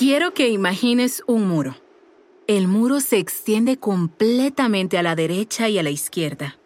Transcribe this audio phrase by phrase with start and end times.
[0.00, 1.76] Quiero que imagines un muro.
[2.46, 6.58] El muro se extiende completamente a la derecha y a la izquierda.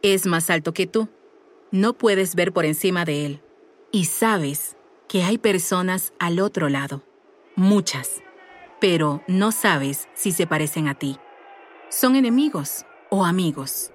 [0.00, 1.10] Es más alto que tú.
[1.70, 3.42] No puedes ver por encima de él.
[3.90, 4.74] Y sabes
[5.06, 7.02] que hay personas al otro lado.
[7.56, 8.22] Muchas.
[8.80, 11.18] Pero no sabes si se parecen a ti.
[11.90, 13.90] Son enemigos o amigos.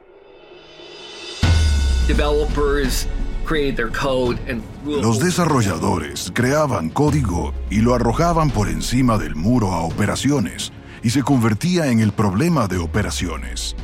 [4.86, 11.24] Los desarrolladores creaban código y lo arrojaban por encima del muro a operaciones y se
[11.24, 13.76] convertía en el problema de operaciones.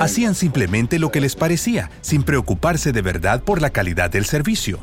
[0.00, 4.78] Hacían simplemente lo que les parecía, sin preocuparse de verdad por la calidad del servicio.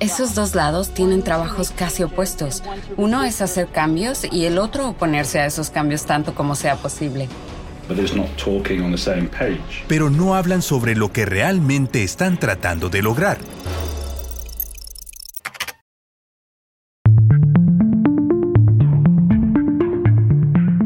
[0.00, 2.62] Esos dos lados tienen trabajos casi opuestos.
[2.96, 7.28] Uno es hacer cambios y el otro oponerse a esos cambios tanto como sea posible.
[9.88, 13.38] Pero no hablan sobre lo que realmente están tratando de lograr.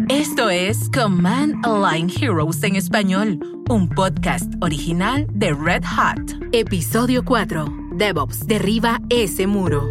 [0.09, 6.19] Esto es Command Line Heroes en español, un podcast original de Red Hat.
[6.53, 7.67] Episodio 4.
[7.97, 9.89] DevOps derriba ese muro.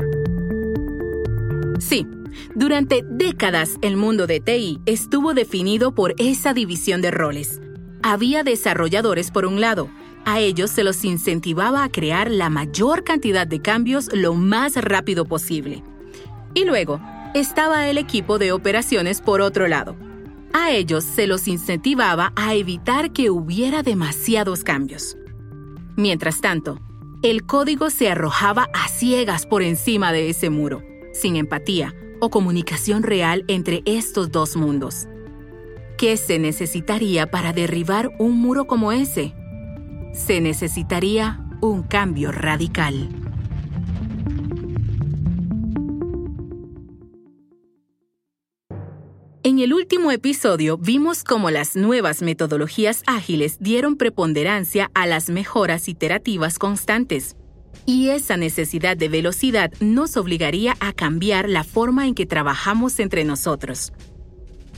[1.80, 2.08] Sí,
[2.55, 7.61] durante décadas el mundo de TI estuvo definido por esa división de roles.
[8.03, 9.89] Había desarrolladores por un lado,
[10.25, 15.25] a ellos se los incentivaba a crear la mayor cantidad de cambios lo más rápido
[15.25, 15.83] posible.
[16.53, 16.99] Y luego
[17.33, 19.95] estaba el equipo de operaciones por otro lado.
[20.53, 25.17] A ellos se los incentivaba a evitar que hubiera demasiados cambios.
[25.95, 26.80] Mientras tanto,
[27.21, 33.03] el código se arrojaba a ciegas por encima de ese muro, sin empatía, o comunicación
[33.03, 35.07] real entre estos dos mundos.
[35.97, 39.33] ¿Qué se necesitaría para derribar un muro como ese?
[40.13, 43.09] Se necesitaría un cambio radical.
[49.43, 55.87] En el último episodio vimos cómo las nuevas metodologías ágiles dieron preponderancia a las mejoras
[55.87, 57.36] iterativas constantes
[57.87, 63.23] y esa necesidad de velocidad nos obligaría a cambiar la forma en que trabajamos entre
[63.23, 63.93] nosotros.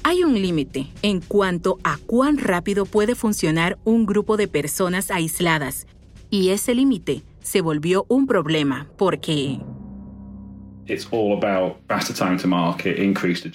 [0.03, 5.88] Hay un límite en cuanto a cuán rápido puede funcionar un grupo de personas aisladas,
[6.30, 9.59] y ese límite se volvió un problema porque...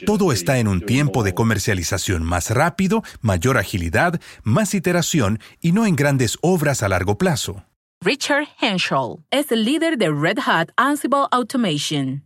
[0.06, 5.86] Todo está en un tiempo de comercialización más rápido, mayor agilidad, más iteración y no
[5.86, 7.65] en grandes obras a largo plazo.
[8.04, 12.22] Richard Henschel es el líder de Red Hat Ansible Automation.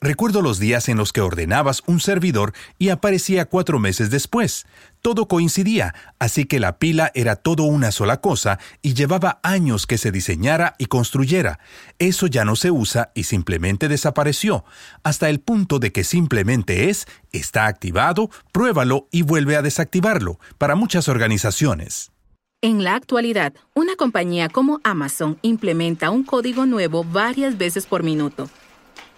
[0.00, 4.64] Recuerdo los días en los que ordenabas un servidor y aparecía cuatro meses después.
[5.02, 9.98] Todo coincidía, así que la pila era todo una sola cosa y llevaba años que
[9.98, 11.58] se diseñara y construyera.
[11.98, 14.64] Eso ya no se usa y simplemente desapareció,
[15.02, 20.74] hasta el punto de que simplemente es, está activado, pruébalo y vuelve a desactivarlo, para
[20.74, 22.12] muchas organizaciones.
[22.60, 28.50] En la actualidad, una compañía como Amazon implementa un código nuevo varias veces por minuto.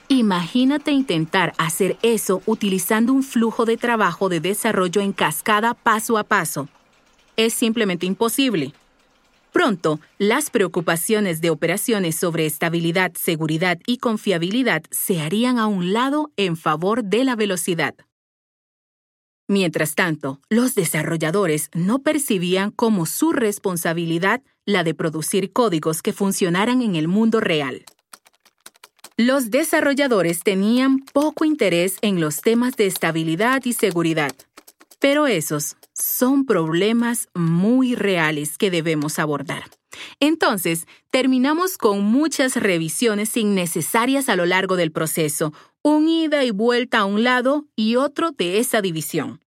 [0.09, 6.25] Imagínate intentar hacer eso utilizando un flujo de trabajo de desarrollo en cascada paso a
[6.25, 6.69] paso.
[7.39, 8.75] Es simplemente imposible.
[9.53, 16.31] Pronto, las preocupaciones de operaciones sobre estabilidad, seguridad y confiabilidad se harían a un lado
[16.37, 17.95] en favor de la velocidad.
[19.51, 26.83] Mientras tanto, los desarrolladores no percibían como su responsabilidad la de producir códigos que funcionaran
[26.83, 27.85] en el mundo real.
[29.17, 34.31] Los desarrolladores tenían poco interés en los temas de estabilidad y seguridad,
[35.01, 39.65] pero esos son problemas muy reales que debemos abordar.
[40.21, 45.53] Entonces, terminamos con muchas revisiones innecesarias a lo largo del proceso,
[45.83, 49.41] un ida y vuelta a un lado y otro de esa división.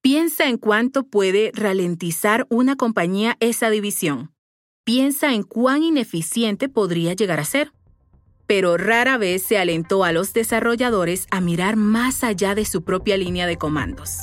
[0.00, 4.32] Piensa en cuánto puede ralentizar una compañía esa división.
[4.84, 7.72] Piensa en cuán ineficiente podría llegar a ser.
[8.46, 13.16] Pero rara vez se alentó a los desarrolladores a mirar más allá de su propia
[13.16, 14.18] línea de comandos.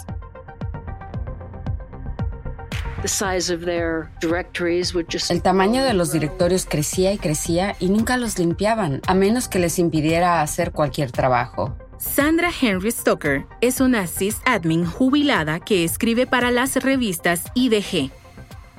[5.29, 9.59] El tamaño de los directorios crecía y crecía y nunca los limpiaban, a menos que
[9.59, 11.75] les impidiera hacer cualquier trabajo.
[11.97, 18.11] Sandra Henry Stoker es una sysadmin jubilada que escribe para las revistas IDG.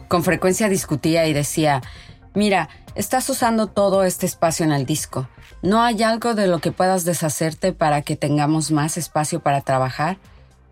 [0.07, 1.83] Con frecuencia discutía y decía,
[2.35, 5.29] mira, estás usando todo este espacio en el disco.
[5.63, 10.19] ¿No hay algo de lo que puedas deshacerte para que tengamos más espacio para trabajar?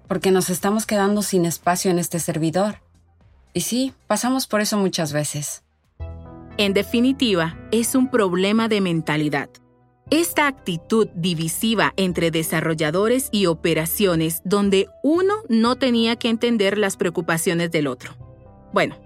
[0.07, 2.77] Porque nos estamos quedando sin espacio en este servidor.
[3.57, 5.65] Y sí, pasamos por eso muchas veces.
[6.59, 9.49] En definitiva, es un problema de mentalidad.
[10.11, 17.71] Esta actitud divisiva entre desarrolladores y operaciones donde uno no tenía que entender las preocupaciones
[17.71, 18.13] del otro.
[18.75, 18.99] Bueno,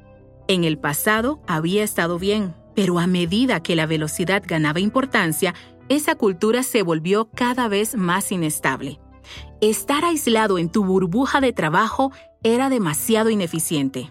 [0.49, 5.55] en el pasado había estado bien, pero a medida que la velocidad ganaba importancia,
[5.89, 8.99] esa cultura se volvió cada vez más inestable.
[9.61, 12.11] Estar aislado en tu burbuja de trabajo
[12.43, 14.11] era demasiado ineficiente.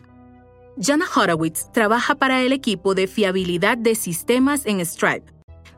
[0.81, 5.29] Jana Horowitz trabaja para el equipo de fiabilidad de sistemas en Stripe.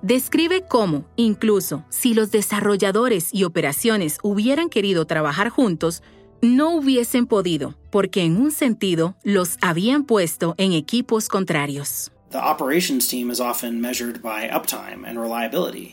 [0.03, 6.03] Describe cómo, incluso si los desarrolladores y operaciones hubieran querido trabajar juntos,
[6.43, 12.11] no hubiesen podido, porque en un sentido los habían puesto en equipos contrarios.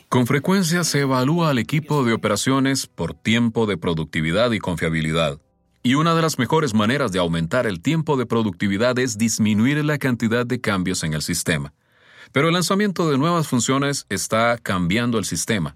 [0.09, 5.39] Con frecuencia se evalúa al equipo de operaciones por tiempo de productividad y confiabilidad.
[5.81, 9.97] Y una de las mejores maneras de aumentar el tiempo de productividad es disminuir la
[9.97, 11.73] cantidad de cambios en el sistema.
[12.31, 15.75] Pero el lanzamiento de nuevas funciones está cambiando el sistema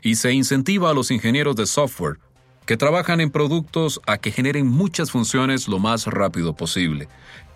[0.00, 2.18] y se incentiva a los ingenieros de software
[2.66, 7.08] que trabajan en productos a que generen muchas funciones lo más rápido posible.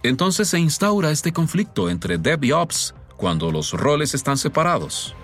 [0.03, 5.15] Entonces se instaura este conflicto entre Dev y Ops cuando los roles están separados.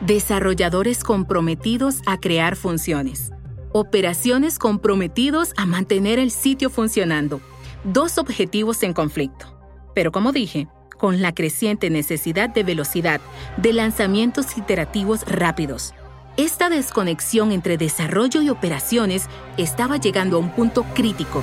[0.00, 3.32] Desarrolladores comprometidos a crear funciones.
[3.72, 7.42] Operaciones comprometidos a mantener el sitio funcionando.
[7.84, 9.60] Dos objetivos en conflicto.
[9.94, 13.20] Pero como dije, con la creciente necesidad de velocidad,
[13.58, 15.92] de lanzamientos iterativos rápidos,
[16.38, 19.26] esta desconexión entre desarrollo y operaciones
[19.58, 21.42] estaba llegando a un punto crítico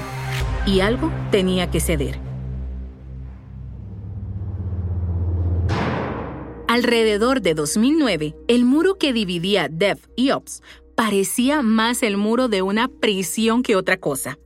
[0.65, 2.17] y algo tenía que ceder.
[6.67, 10.63] Alrededor de 2009, el muro que dividía Dev y Ops
[10.95, 14.37] parecía más el muro de una prisión que otra cosa.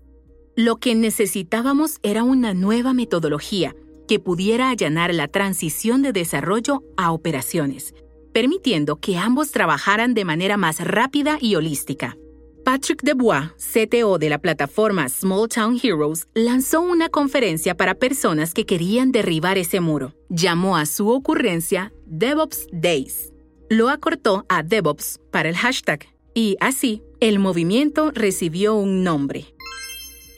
[0.56, 3.76] Lo que necesitábamos era una nueva metodología
[4.08, 7.94] que pudiera allanar la transición de desarrollo a operaciones
[8.34, 12.18] permitiendo que ambos trabajaran de manera más rápida y holística.
[12.64, 18.66] Patrick Debois, CTO de la plataforma Small Town Heroes, lanzó una conferencia para personas que
[18.66, 20.14] querían derribar ese muro.
[20.30, 23.34] Llamó a su ocurrencia DevOps Days.
[23.70, 26.08] Lo acortó a DevOps para el hashtag
[26.40, 29.54] y así el movimiento recibió un nombre.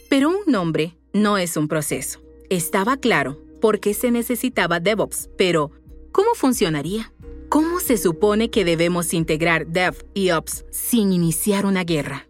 [0.10, 2.20] Pero un nombre no es un proceso.
[2.50, 5.70] Estaba claro por qué se necesitaba DevOps, pero
[6.12, 7.14] ¿cómo funcionaría?
[7.50, 12.28] ¿Cómo se supone que debemos integrar Dev y Ops sin iniciar una guerra?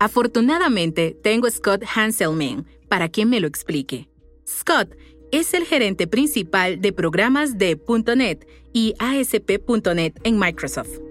[0.00, 4.08] Afortunadamente, tengo a Scott Hanselman para que me lo explique.
[4.48, 4.96] Scott
[5.30, 7.80] es el gerente principal de programas de
[8.16, 11.09] .NET y ASP.NET en Microsoft.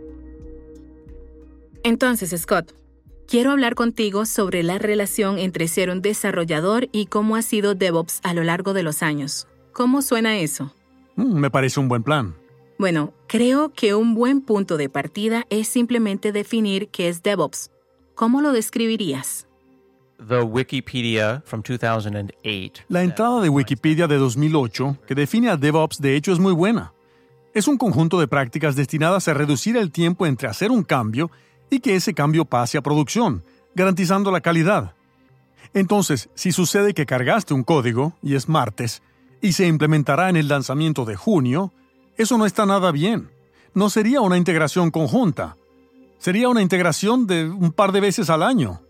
[1.84, 2.74] Entonces, Scott,
[3.28, 8.20] quiero hablar contigo sobre la relación entre ser un desarrollador y cómo ha sido DevOps
[8.24, 9.48] a lo largo de los años.
[9.72, 10.74] ¿Cómo suena eso?
[11.16, 12.36] Mm, me parece un buen plan.
[12.78, 17.72] Bueno, creo que un buen punto de partida es simplemente definir qué es DevOps.
[18.16, 19.48] ¿Cómo lo describirías?
[20.28, 22.84] The Wikipedia from 2008.
[22.90, 26.94] La entrada de Wikipedia de 2008, que define a DevOps, de hecho es muy buena.
[27.54, 31.32] Es un conjunto de prácticas destinadas a reducir el tiempo entre hacer un cambio
[31.70, 33.44] y que ese cambio pase a producción,
[33.76, 34.94] garantizando la calidad.
[35.74, 39.02] Entonces, si sucede que cargaste un código, y es martes,
[39.42, 41.72] y se implementará en el lanzamiento de junio,
[42.18, 43.30] eso no está nada bien.
[43.74, 45.56] No sería una integración conjunta.
[46.18, 48.82] Sería una integración de un par de veces al año.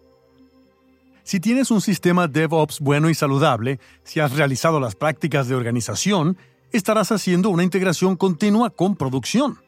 [1.24, 6.38] Si tienes un sistema DevOps bueno y saludable, si has realizado las prácticas de organización,
[6.72, 9.60] estarás haciendo una integración continua con producción.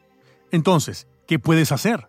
[0.50, 2.08] Entonces, ¿qué puedes hacer?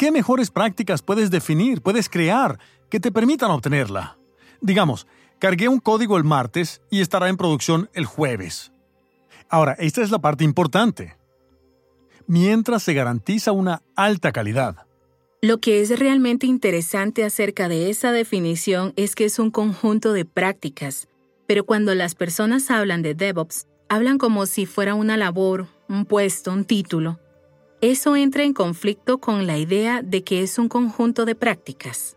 [0.00, 4.16] ¿Qué mejores prácticas puedes definir, puedes crear, que te permitan obtenerla?
[4.62, 5.06] Digamos,
[5.38, 8.72] cargué un código el martes y estará en producción el jueves.
[9.50, 11.18] Ahora, esta es la parte importante.
[12.26, 14.86] Mientras se garantiza una alta calidad.
[15.42, 20.24] Lo que es realmente interesante acerca de esa definición es que es un conjunto de
[20.24, 21.08] prácticas,
[21.46, 26.54] pero cuando las personas hablan de DevOps, hablan como si fuera una labor, un puesto,
[26.54, 27.18] un título.
[27.80, 32.16] Eso entra en conflicto con la idea de que es un conjunto de prácticas.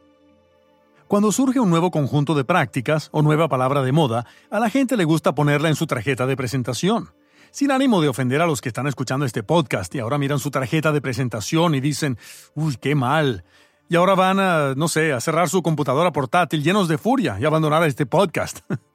[1.08, 4.98] Cuando surge un nuevo conjunto de prácticas o nueva palabra de moda, a la gente
[4.98, 7.12] le gusta ponerla en su tarjeta de presentación
[7.53, 10.50] sin ánimo de ofender a los que están escuchando este podcast y ahora miran su
[10.50, 12.17] tarjeta de presentación y dicen,
[12.55, 13.43] uy, qué mal.
[13.89, 17.46] Y ahora van a, no sé, a cerrar su computadora portátil llenos de furia y
[17.46, 18.62] abandonar este podcast.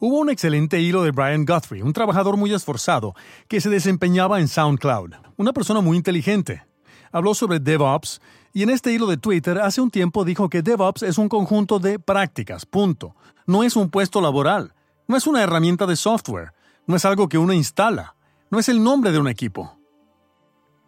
[0.00, 3.14] Hubo un excelente hilo de Brian Guthrie, un trabajador muy esforzado,
[3.48, 6.64] que se desempeñaba en SoundCloud, una persona muy inteligente.
[7.12, 8.20] Habló sobre DevOps
[8.52, 11.78] y en este hilo de Twitter hace un tiempo dijo que DevOps es un conjunto
[11.78, 13.14] de prácticas, punto.
[13.46, 14.74] No es un puesto laboral,
[15.06, 16.52] no es una herramienta de software,
[16.86, 18.16] no es algo que uno instala,
[18.50, 19.78] no es el nombre de un equipo.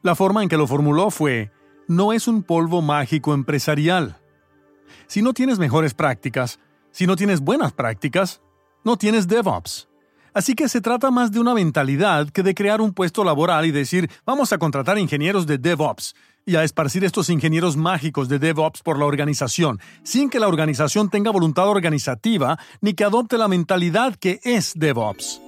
[0.02, 1.52] La forma en que lo formuló fue,
[1.88, 4.18] no es un polvo mágico empresarial.
[5.06, 6.58] Si no tienes mejores prácticas,
[6.90, 8.40] si no tienes buenas prácticas,
[8.86, 9.88] no tienes DevOps.
[10.32, 13.72] Así que se trata más de una mentalidad que de crear un puesto laboral y
[13.72, 16.14] decir, vamos a contratar ingenieros de DevOps
[16.44, 21.10] y a esparcir estos ingenieros mágicos de DevOps por la organización, sin que la organización
[21.10, 25.42] tenga voluntad organizativa ni que adopte la mentalidad que es DevOps.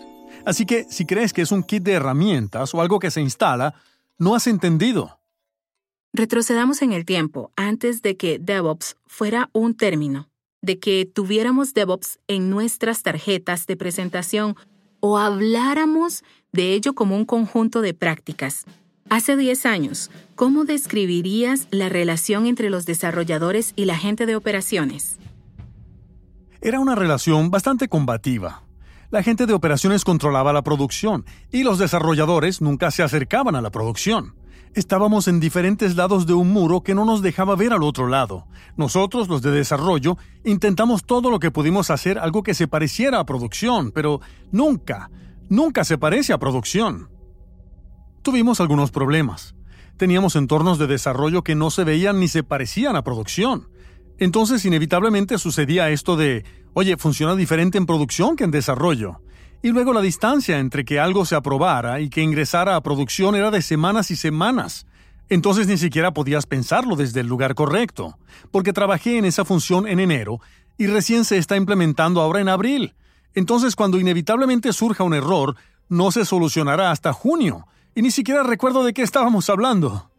[0.44, 3.72] Así que si crees que es un kit de herramientas o algo que se instala,
[4.18, 5.20] no has entendido.
[6.12, 10.28] Retrocedamos en el tiempo, antes de que DevOps fuera un término,
[10.62, 14.56] de que tuviéramos DevOps en nuestras tarjetas de presentación
[15.00, 18.64] o habláramos de ello como un conjunto de prácticas.
[19.10, 25.18] Hace 10 años, ¿cómo describirías la relación entre los desarrolladores y la gente de operaciones?
[26.60, 28.62] Era una relación bastante combativa.
[29.10, 33.70] La gente de operaciones controlaba la producción y los desarrolladores nunca se acercaban a la
[33.70, 34.34] producción.
[34.74, 38.46] Estábamos en diferentes lados de un muro que no nos dejaba ver al otro lado.
[38.76, 43.26] Nosotros, los de desarrollo, intentamos todo lo que pudimos hacer algo que se pareciera a
[43.26, 44.20] producción, pero
[44.52, 45.10] nunca,
[45.48, 47.08] nunca se parece a producción.
[48.22, 49.54] Tuvimos algunos problemas.
[49.96, 53.68] Teníamos entornos de desarrollo que no se veían ni se parecían a producción.
[54.18, 56.44] Entonces inevitablemente sucedía esto de,
[56.74, 59.20] oye, funciona diferente en producción que en desarrollo.
[59.60, 63.50] Y luego la distancia entre que algo se aprobara y que ingresara a producción era
[63.50, 64.86] de semanas y semanas.
[65.28, 68.18] Entonces ni siquiera podías pensarlo desde el lugar correcto,
[68.50, 70.40] porque trabajé en esa función en enero
[70.78, 72.94] y recién se está implementando ahora en abril.
[73.34, 75.56] Entonces cuando inevitablemente surja un error,
[75.88, 80.10] no se solucionará hasta junio, y ni siquiera recuerdo de qué estábamos hablando.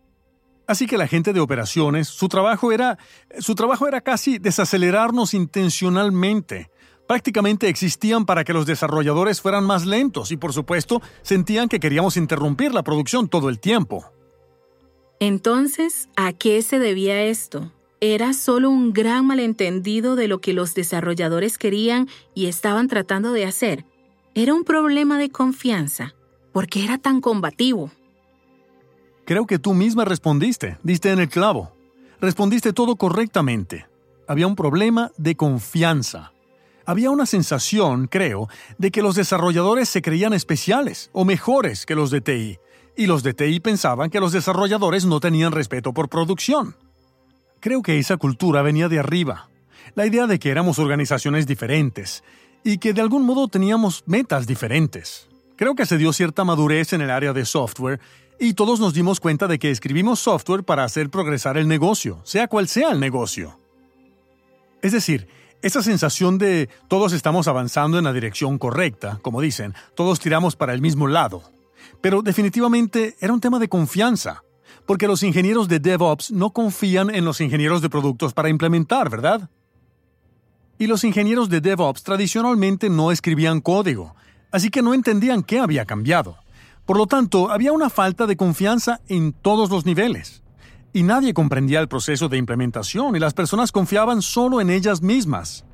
[0.68, 3.00] Así que la gente de operaciones, su trabajo era
[3.40, 6.70] su trabajo era casi desacelerarnos intencionalmente
[7.10, 12.18] prácticamente existían para que los desarrolladores fueran más lentos y por supuesto sentían que queríamos
[12.18, 14.06] interrumpir la producción todo el tiempo.
[15.20, 17.72] Entonces, ¿a qué se debía esto?
[18.00, 23.46] ¿Era solo un gran malentendido de lo que los desarrolladores querían y estaban tratando de
[23.46, 23.86] hacer?
[24.36, 26.14] ¿Era un problema de confianza?
[26.52, 27.90] ¿Por qué era tan combativo?
[29.26, 31.72] Creo que tú misma respondiste, diste en el clavo.
[32.22, 33.88] Respondiste todo correctamente.
[34.28, 36.34] Había un problema de confianza
[36.90, 42.10] había una sensación, creo, de que los desarrolladores se creían especiales o mejores que los
[42.10, 42.58] de TI,
[42.98, 46.76] y los de TI pensaban que los desarrolladores no tenían respeto por producción.
[47.60, 49.50] Creo que esa cultura venía de arriba,
[49.94, 52.24] la idea de que éramos organizaciones diferentes
[52.64, 55.30] y que de algún modo teníamos metas diferentes.
[55.58, 58.00] Creo que se dio cierta madurez en el área de software
[58.40, 62.48] y todos nos dimos cuenta de que escribimos software para hacer progresar el negocio, sea
[62.48, 63.60] cual sea el negocio.
[64.82, 65.28] Es decir,
[65.62, 70.74] esa sensación de todos estamos avanzando en la dirección correcta, como dicen, todos tiramos para
[70.74, 71.44] el mismo lado.
[72.02, 74.44] Pero definitivamente era un tema de confianza,
[74.86, 79.50] porque los ingenieros de DevOps no confían en los ingenieros de productos para implementar, ¿verdad?
[80.78, 84.16] Y los ingenieros de DevOps tradicionalmente no escribían código,
[84.52, 86.38] así que no entendían qué había cambiado.
[86.86, 90.42] Por lo tanto, había una falta de confianza en todos los niveles
[90.94, 95.66] y nadie comprendía el proceso de implementación y las personas confiaban solo en ellas mismas.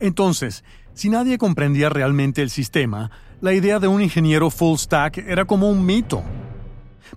[0.00, 5.44] Entonces, si nadie comprendía realmente el sistema, la idea de un ingeniero full stack era
[5.44, 6.22] como un mito.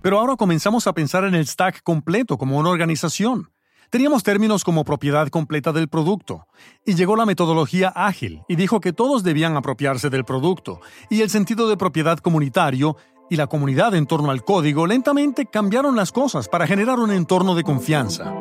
[0.02, 3.50] Pero ahora comenzamos a pensar en el stack completo como una organización.
[3.90, 6.46] Teníamos términos como propiedad completa del producto,
[6.84, 11.30] y llegó la metodología ágil y dijo que todos debían apropiarse del producto, y el
[11.30, 12.96] sentido de propiedad comunitario
[13.30, 17.54] y la comunidad en torno al código lentamente cambiaron las cosas para generar un entorno
[17.54, 18.34] de confianza.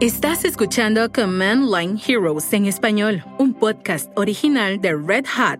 [0.00, 5.58] Estás escuchando Command Line Heroes en español, un podcast original de Red Hat.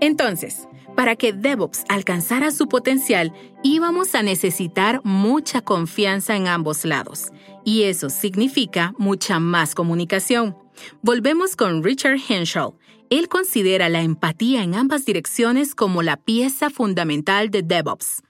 [0.00, 0.66] Entonces,
[0.96, 7.32] para que DevOps alcanzara su potencial, íbamos a necesitar mucha confianza en ambos lados,
[7.64, 10.56] y eso significa mucha más comunicación.
[11.02, 12.74] Volvemos con Richard Henshaw.
[13.10, 18.22] Él considera la empatía en ambas direcciones como la pieza fundamental de DevOps.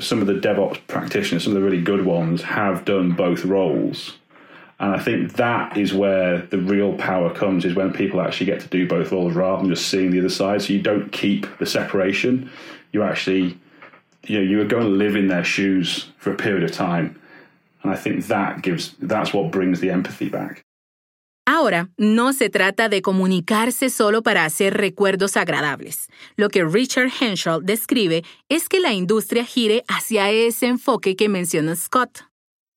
[0.00, 4.18] Some of the DevOps practitioners, some of the really good ones, have done both roles.
[4.80, 8.60] And I think that is where the real power comes, is when people actually get
[8.62, 10.62] to do both roles rather than just seeing the other side.
[10.62, 12.50] So you don't keep the separation.
[12.90, 13.58] You actually,
[14.26, 17.20] you know, you are going to live in their shoes for a period of time.
[17.82, 20.64] And I think that gives, that's what brings the empathy back.
[21.44, 26.06] Ahora, no se trata de comunicarse solo para hacer recuerdos agradables.
[26.36, 31.74] Lo que Richard Henshaw describe es que la industria gire hacia ese enfoque que menciona
[31.74, 32.28] Scott.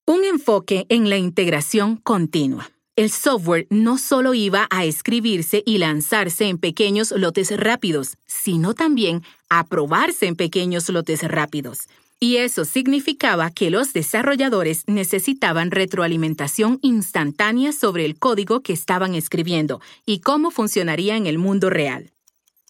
[0.04, 2.70] Un enfoque en la integración continua.
[2.96, 9.22] El software no solo iba a escribirse y lanzarse en pequeños lotes rápidos, sino también
[9.48, 11.88] a probarse en pequeños lotes rápidos.
[12.18, 19.80] Y eso significaba que los desarrolladores necesitaban retroalimentación instantánea sobre el código que estaban escribiendo
[20.06, 22.12] y cómo funcionaría en el mundo real.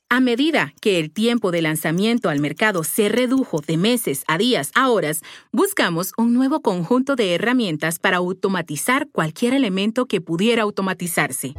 [0.08, 4.70] A medida que el tiempo de lanzamiento al mercado se redujo de meses a días
[4.74, 11.54] a horas, buscamos un nuevo conjunto de herramientas para automatizar cualquier elemento que pudiera automatizarse.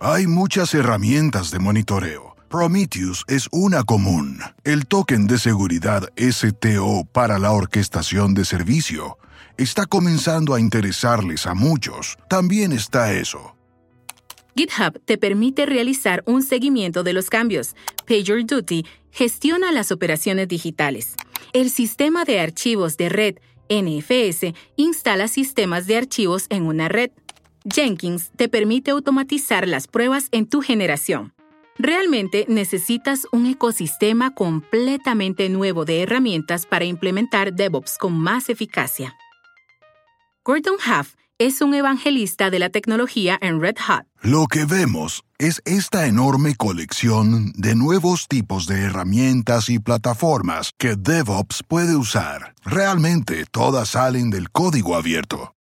[0.00, 2.33] Hay muchas herramientas de monitoreo.
[2.54, 4.38] Prometheus es una común.
[4.62, 9.18] El token de seguridad STO para la orquestación de servicio
[9.56, 12.16] está comenzando a interesarles a muchos.
[12.28, 13.56] También está eso.
[14.54, 17.74] GitHub te permite realizar un seguimiento de los cambios.
[18.06, 21.16] PagerDuty gestiona las operaciones digitales.
[21.54, 23.34] El sistema de archivos de red
[23.68, 27.10] NFS instala sistemas de archivos en una red.
[27.64, 31.34] Jenkins te permite automatizar las pruebas en tu generación.
[31.76, 39.16] Realmente necesitas un ecosistema completamente nuevo de herramientas para implementar DevOps con más eficacia.
[40.44, 44.06] Gordon Huff es un evangelista de la tecnología en Red Hat.
[44.22, 50.94] Lo que vemos es esta enorme colección de nuevos tipos de herramientas y plataformas que
[50.94, 52.54] DevOps puede usar.
[52.64, 55.56] Realmente todas salen del código abierto.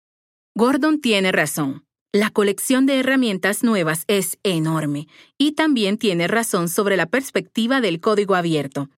[0.57, 1.85] Gordon tiene razón.
[2.13, 5.07] La colección de herramientas nuevas es enorme
[5.39, 8.89] y también tiene razón sobre la perspectiva del código abierto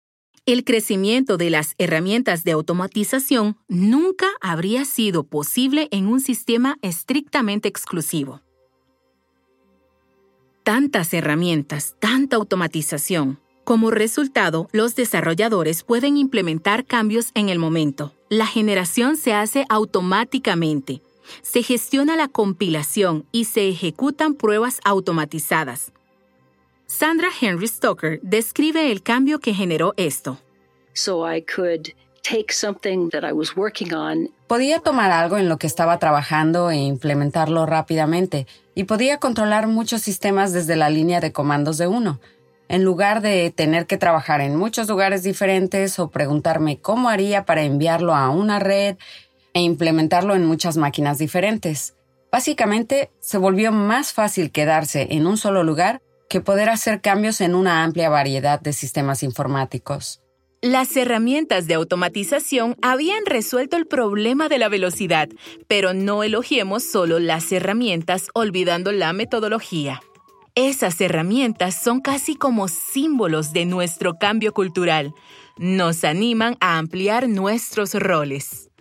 [0.44, 7.68] el crecimiento de las herramientas de automatización nunca habría sido posible en un sistema estrictamente
[7.68, 8.40] exclusivo.
[10.64, 13.38] Tantas herramientas, tanta automatización.
[13.62, 18.12] Como resultado, los desarrolladores pueden implementar cambios en el momento.
[18.28, 21.02] La generación se hace automáticamente.
[21.40, 25.92] Se gestiona la compilación y se ejecutan pruebas automatizadas.
[26.86, 30.38] Sandra Henry Stoker describe el cambio que generó esto.
[34.46, 40.02] Podía tomar algo en lo que estaba trabajando e implementarlo rápidamente, y podía controlar muchos
[40.02, 42.20] sistemas desde la línea de comandos de uno,
[42.68, 47.62] en lugar de tener que trabajar en muchos lugares diferentes o preguntarme cómo haría para
[47.62, 48.96] enviarlo a una red
[49.54, 51.94] e implementarlo en muchas máquinas diferentes.
[52.30, 57.54] Básicamente, se volvió más fácil quedarse en un solo lugar que poder hacer cambios en
[57.54, 60.22] una amplia variedad de sistemas informáticos.
[60.62, 65.28] Las herramientas de automatización habían resuelto el problema de la velocidad,
[65.68, 70.00] pero no elogiemos solo las herramientas olvidando la metodología.
[70.54, 75.12] Esas herramientas son casi como símbolos de nuestro cambio cultural.
[75.58, 78.71] Nos animan a ampliar nuestros roles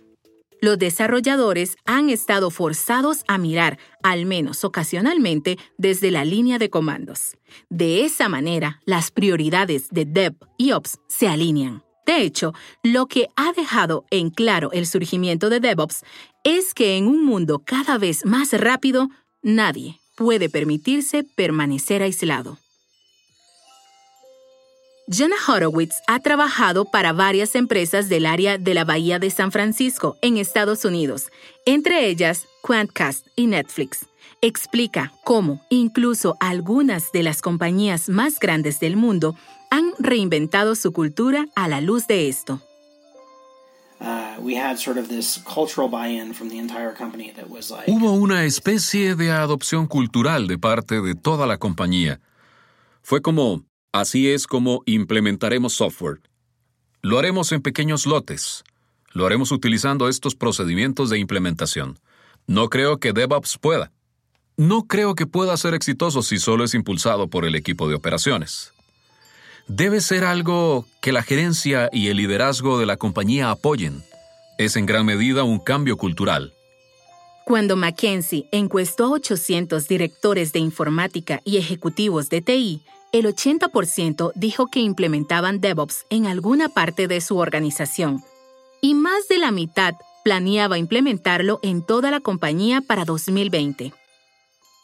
[0.62, 7.36] los desarrolladores han estado forzados a mirar, al menos ocasionalmente, desde la línea de comandos.
[7.68, 11.82] De esa manera, las prioridades de Dev y Ops se alinean.
[12.06, 16.04] De hecho, lo que ha dejado en claro el surgimiento de DevOps
[16.44, 19.08] es que en un mundo cada vez más rápido,
[19.42, 22.58] nadie puede permitirse permanecer aislado.
[25.08, 30.16] Jenna Horowitz ha trabajado para varias empresas del área de la Bahía de San Francisco
[30.22, 31.26] en Estados Unidos,
[31.66, 34.06] entre ellas Quantcast y Netflix.
[34.40, 39.34] Explica cómo incluso algunas de las compañías más grandes del mundo
[39.70, 42.62] han reinventado su cultura a la luz de esto.
[47.86, 52.20] Hubo una especie de adopción cultural de parte de toda la compañía.
[53.02, 56.22] Fue como, Así es como implementaremos software.
[57.02, 58.64] Lo haremos en pequeños lotes.
[59.12, 61.98] Lo haremos utilizando estos procedimientos de implementación.
[62.46, 63.92] No creo que DevOps pueda.
[64.56, 68.72] No creo que pueda ser exitoso si solo es impulsado por el equipo de operaciones.
[69.68, 74.02] Debe ser algo que la gerencia y el liderazgo de la compañía apoyen.
[74.56, 76.54] Es en gran medida un cambio cultural.
[77.44, 84.66] Cuando McKinsey encuestó a 800 directores de informática y ejecutivos de TI, el 80% dijo
[84.68, 88.24] que implementaban DevOps en alguna parte de su organización
[88.80, 89.94] y más de la mitad
[90.24, 93.92] planeaba implementarlo en toda la compañía para 2020.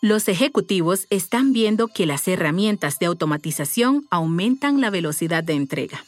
[0.01, 6.05] Los ejecutivos están viendo que las herramientas de automatización aumentan la velocidad de entrega.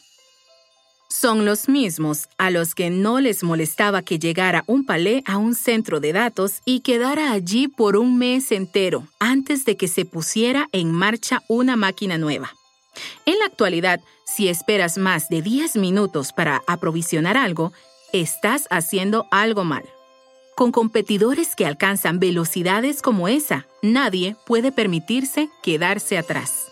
[1.11, 5.55] Son los mismos a los que no les molestaba que llegara un palé a un
[5.55, 10.69] centro de datos y quedara allí por un mes entero antes de que se pusiera
[10.71, 12.53] en marcha una máquina nueva.
[13.25, 17.73] En la actualidad, si esperas más de 10 minutos para aprovisionar algo,
[18.13, 19.83] estás haciendo algo mal.
[20.55, 26.70] Con competidores que alcanzan velocidades como esa, nadie puede permitirse quedarse atrás.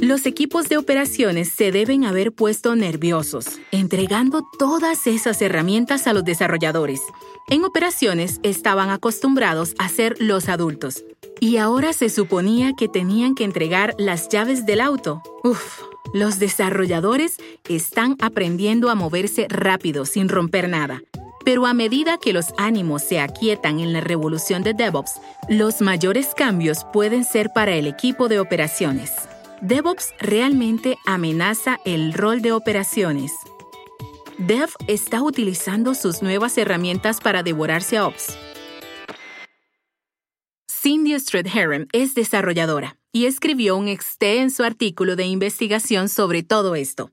[0.00, 6.24] Los equipos de operaciones se deben haber puesto nerviosos, entregando todas esas herramientas a los
[6.24, 7.00] desarrolladores.
[7.48, 11.04] En operaciones estaban acostumbrados a ser los adultos,
[11.40, 15.22] y ahora se suponía que tenían que entregar las llaves del auto.
[15.42, 15.80] Uf,
[16.12, 21.02] los desarrolladores están aprendiendo a moverse rápido sin romper nada.
[21.44, 26.34] Pero a medida que los ánimos se aquietan en la revolución de DevOps, los mayores
[26.34, 29.12] cambios pueden ser para el equipo de operaciones.
[29.60, 33.32] DevOps realmente amenaza el rol de operaciones.
[34.38, 38.36] Dev está utilizando sus nuevas herramientas para devorarse a Ops.
[40.68, 47.10] Cindy Stradherem es desarrolladora y escribió un extenso artículo de investigación sobre todo esto.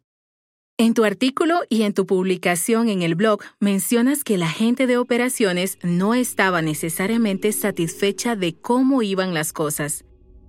[0.81, 4.97] En tu artículo y en tu publicación en el blog mencionas que la gente de
[4.97, 10.05] operaciones no estaba necesariamente satisfecha de cómo iban las cosas.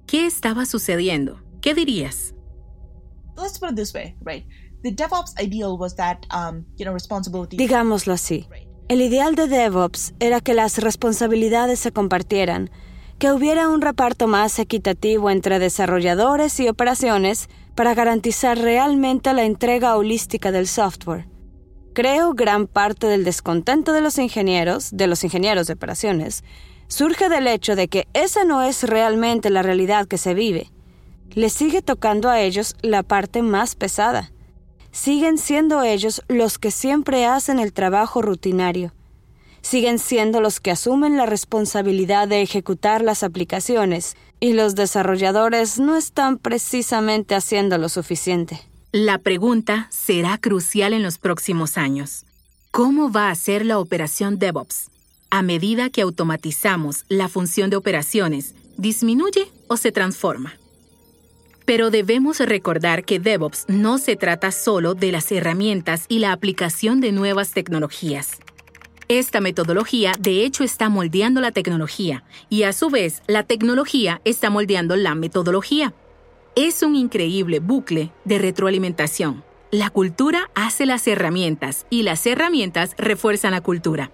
[0.06, 1.42] ¿Qué estaba sucediendo?
[1.60, 2.34] ¿Qué dirías?
[7.58, 8.48] Digámoslo así.
[8.88, 12.70] El ideal de DevOps era que las responsabilidades se compartieran,
[13.18, 19.96] que hubiera un reparto más equitativo entre desarrolladores y operaciones para garantizar realmente la entrega
[19.96, 21.26] holística del software.
[21.94, 26.44] Creo gran parte del descontento de los ingenieros, de los ingenieros de operaciones,
[26.88, 30.70] surge del hecho de que esa no es realmente la realidad que se vive
[31.34, 34.32] les sigue tocando a ellos la parte más pesada.
[34.90, 38.92] Siguen siendo ellos los que siempre hacen el trabajo rutinario.
[39.62, 45.94] Siguen siendo los que asumen la responsabilidad de ejecutar las aplicaciones y los desarrolladores no
[45.94, 48.60] están precisamente haciendo lo suficiente.
[48.90, 52.24] La pregunta será crucial en los próximos años.
[52.72, 54.90] ¿Cómo va a ser la operación DevOps?
[55.30, 60.54] A medida que automatizamos la función de operaciones, ¿disminuye o se transforma?
[61.64, 67.00] Pero debemos recordar que DevOps no se trata solo de las herramientas y la aplicación
[67.00, 68.40] de nuevas tecnologías.
[69.18, 74.48] Esta metodología de hecho está moldeando la tecnología y a su vez la tecnología está
[74.48, 75.92] moldeando la metodología.
[76.56, 79.44] Es un increíble bucle de retroalimentación.
[79.70, 84.10] La cultura hace las herramientas y las herramientas refuerzan la cultura.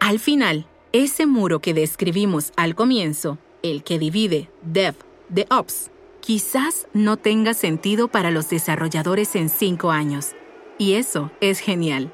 [0.00, 4.96] Al final, ese muro que describimos al comienzo, el que divide Dev
[5.30, 10.32] de Ops, quizás no tenga sentido para los desarrolladores en cinco años.
[10.76, 12.12] Y eso es genial.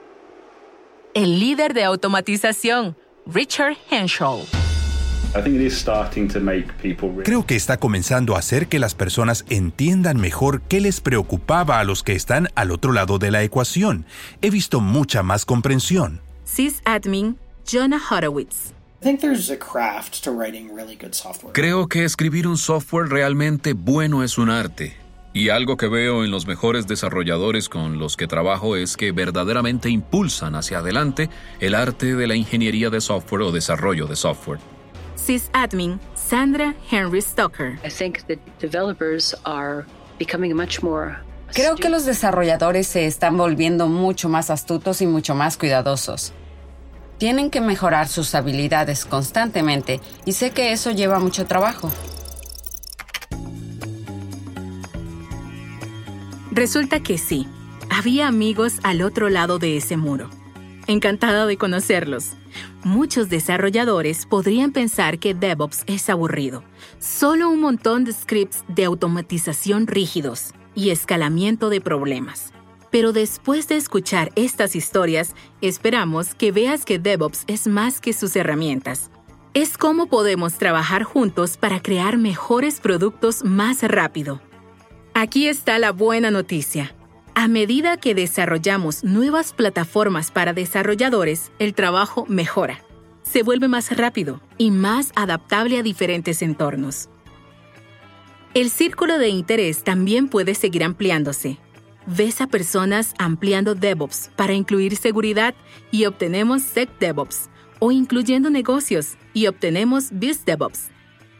[1.17, 4.45] El líder de automatización, Richard Henshaw.
[7.25, 11.85] Creo que está comenzando a hacer que las personas entiendan mejor qué les preocupaba a
[11.85, 14.05] los que están al otro lado de la ecuación.
[14.43, 16.21] He visto mucha más comprensión.
[16.45, 18.75] Sysadmin Jonah Horowitz.
[21.53, 25.06] Creo que escribir un software realmente bueno es un arte.
[25.37, 29.91] Y algo que veo en los mejores desarrolladores con los que trabajo es que verdaderamente
[29.91, 31.29] impulsan hacia adelante
[31.61, 34.61] el arte de la ingeniería de software o desarrollo de software.
[35.15, 37.79] Sysadmin Sandra Henry Stoker.
[41.53, 46.33] Creo que los desarrolladores se están volviendo mucho más astutos y mucho más cuidadosos.
[47.19, 51.93] Tienen que mejorar sus habilidades constantemente y sé que eso lleva mucho trabajo.
[56.57, 57.47] Resulta que sí,
[57.91, 60.31] había amigos al otro lado de ese muro.
[60.87, 62.33] Encantada de conocerlos.
[62.83, 66.65] Muchos desarrolladores podrían pensar que DevOps es aburrido.
[66.99, 72.55] Solo un montón de scripts de automatización rígidos y escalamiento de problemas.
[72.91, 78.35] Pero después de escuchar estas historias, esperamos que veas que DevOps es más que sus
[78.35, 79.11] herramientas.
[79.53, 84.41] Es cómo podemos trabajar juntos para crear mejores productos más rápido.
[85.19, 86.95] Aquí está la buena noticia.
[87.35, 92.83] A medida que desarrollamos nuevas plataformas para desarrolladores, el trabajo mejora.
[93.23, 97.09] Se vuelve más rápido y más adaptable a diferentes entornos.
[98.53, 101.61] El círculo de interés también puede seguir ampliándose
[102.07, 105.55] ves a personas ampliando DevOps para incluir seguridad
[105.91, 107.49] y obtenemos SecDevOps,
[107.79, 110.91] o incluyendo negocios y obtenemos BizDevOps.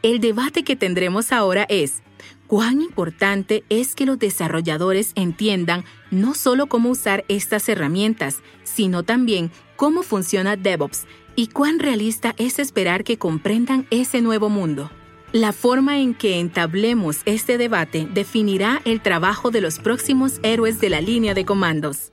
[0.03, 2.03] El debate que tendremos ahora es,
[2.47, 9.51] ¿cuán importante es que los desarrolladores entiendan no solo cómo usar estas herramientas, sino también
[9.77, 14.91] cómo funciona DevOps y cuán realista es esperar que comprendan ese nuevo mundo?
[15.33, 20.89] La forma en que entablemos este debate definirá el trabajo de los próximos héroes de
[20.89, 22.13] la línea de comandos.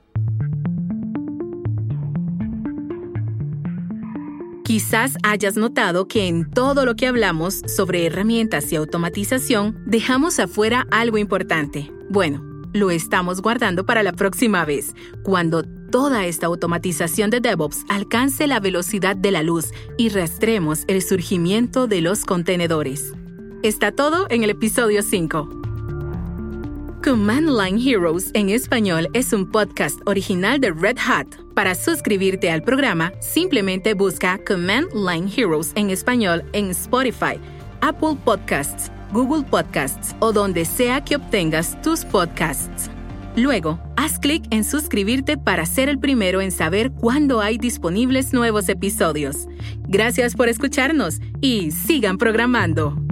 [4.64, 10.86] Quizás hayas notado que en todo lo que hablamos sobre herramientas y automatización dejamos afuera
[10.90, 11.92] algo importante.
[12.08, 18.46] Bueno, lo estamos guardando para la próxima vez, cuando toda esta automatización de DevOps alcance
[18.46, 19.66] la velocidad de la luz
[19.98, 23.12] y rastremos el surgimiento de los contenedores.
[23.62, 25.73] Está todo en el episodio 5.
[27.04, 31.26] Command Line Heroes en español es un podcast original de Red Hat.
[31.54, 37.38] Para suscribirte al programa, simplemente busca Command Line Heroes en español en Spotify,
[37.82, 42.88] Apple Podcasts, Google Podcasts o donde sea que obtengas tus podcasts.
[43.36, 48.70] Luego, haz clic en suscribirte para ser el primero en saber cuándo hay disponibles nuevos
[48.70, 49.46] episodios.
[49.86, 53.03] Gracias por escucharnos y sigan programando.